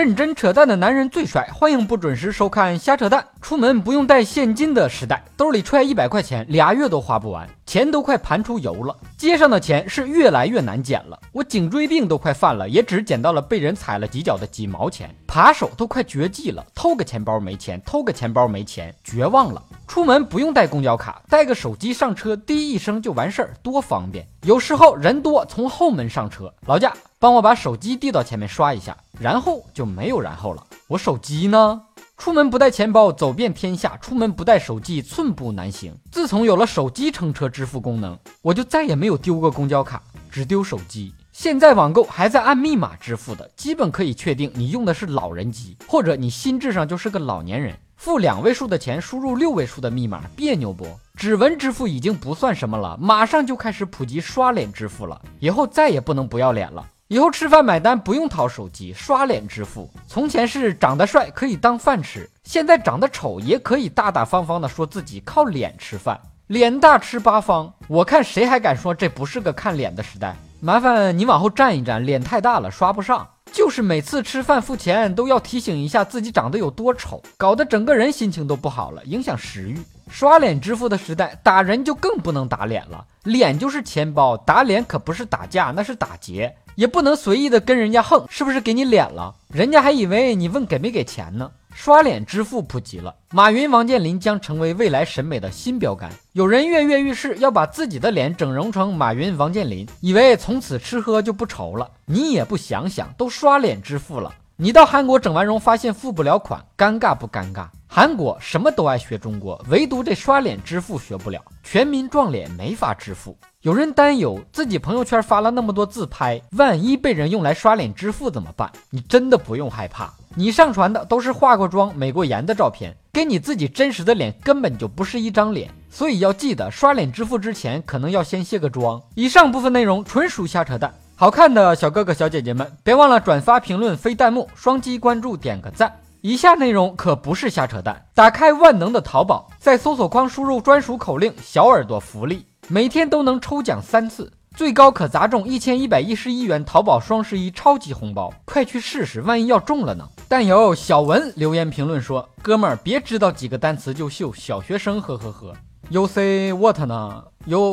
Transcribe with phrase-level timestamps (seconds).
[0.00, 3.22] 认真扯淡的男人最帅，欢迎不准时收看瞎扯淡。
[3.40, 8.94] 出门不用带现金的时代，兜里揣一百块钱，俩月都花不完，钱都快盘出油了。
[9.16, 15.14] 街上的钱是越来越难捡了，我颈椎病都快犯了，也只捡到了被人踩了几脚的几毛钱。
[15.26, 19.62] 扒手都快绝迹了，偷个钱包没钱，偷个钱包没钱，绝望了。
[19.88, 24.26] 出门不用带公交卡，带个手机上车，滴一声就完事儿，多方便。
[24.42, 28.96] 有时候人多，从后门上车，老贾帮我把手机递到前面刷一下。
[29.18, 30.64] 然后就没有然后了。
[30.86, 31.82] 我手机呢？
[32.20, 35.96] 出门不带钱包，走遍天下；出门不带手机，寸步难行。
[36.12, 41.14] 自从有了手机乘车支付功能，我就再也没有丢过公交卡，只丢手机。
[41.32, 47.74] 现在网购还在按密码支付的，基本可以确定你用的是老人机，或者你心智上就是个老年人。
[47.96, 50.86] 付两位数的钱，输入六位数的密码，别扭不？
[51.16, 56.86] 指纹支付已经不算什么了，马上就开始普及刷脸支付了，以后再也不能不要脸了。
[57.10, 59.90] 以后吃饭买单不用掏手机，刷脸支付。
[60.06, 67.74] 从前是长得帅可以当饭吃，现在长得丑也可以大大方方的说自己靠脸吃饭，脸大吃八方。
[67.88, 70.36] 我看谁还敢说这不是个看脸的时代？
[70.60, 73.26] 麻烦你往后站一站，脸太大了刷不上。
[73.52, 79.78] 就是每次吃饭付钱都要提醒一下自己长得有多丑，搞得整个人心情都不好了，影响食欲。
[80.10, 86.54] 刷脸支付的时代，打人就更不能打脸了，脸就是钱包，打脸可不是打架，那是打劫。
[86.76, 89.34] 也不能随意的跟人家横，是不是给你脸了？
[89.52, 91.50] 人家还以为你问给没给钱呢。
[91.72, 96.10] 刷脸支付普及了，马云、王健林将成为未来审美的新标杆。
[96.32, 101.90] 有人跃跃欲试，要把自己的脸整容成马云、王健林，以为从此吃喝就不愁了。
[102.04, 107.66] 你也不想想，都刷脸支付了，你到韩国整完容发现付不了款，尴尬不尴尬？
[107.86, 113.36] 韩国什么都爱学中国，唯独这刷脸支付学不了，全民撞脸没法支付。
[113.62, 118.72] 有人担忧自己朋友圈发了那么多自拍，万一被人用来刷脸支付怎么办？
[118.88, 125.70] 你真的不用害怕，你上传的都是化过妆、美过颜的照片，跟你自己真实的脸根本就不是一张脸。
[125.90, 128.98] 所以要记得，刷脸支付之前可能要先卸个妆。
[129.14, 135.94] 以上部分内容纯属瞎扯淡，好看的小哥哥小姐姐们，别忘了转发、评论、飞弹幕、双击关注、点个赞。
[136.22, 142.46] 以下内容可不是瞎扯淡，打开万能的淘宝，在搜索框输入专属口令“小耳朵福利”。
[142.72, 150.08] 每天都能抽奖三次，最高可砸中一千一百一十一元淘宝双十一超级红包，快去试试，万一要中了呢？
[150.28, 155.52] 但有小文留言评论说：“哥们儿，别知道几个单词就秀，小学生，呵呵呵。”
[155.90, 157.24] You say what 呢？
[157.46, 157.72] 有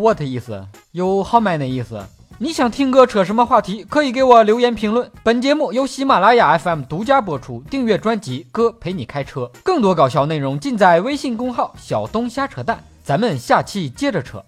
[0.00, 0.64] what 意思？
[0.92, 2.00] 有 how many 意思？
[2.38, 3.82] 你想听哥扯什么话题？
[3.82, 5.10] 可以给我留言评论。
[5.24, 12.78] 本节目由喜马拉雅 FM 独家播出，订阅专辑《哥陪你开车》，更多搞笑内容尽在微信公号“小东瞎扯淡”。
[13.06, 14.44] 咱们下期接着扯。